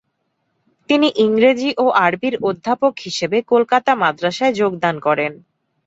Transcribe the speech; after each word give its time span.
তিনি 0.89 1.07
ইংরেজি 1.17 1.69
ও 1.77 1.85
আরবির 2.05 2.35
অধ্যাপক 2.49 2.93
হিসেবে 2.99 3.37
কলকাতা 3.51 3.91
মাদ্রাসায় 4.03 4.53
যোগদান 4.53 4.95
করেন। 4.99 5.31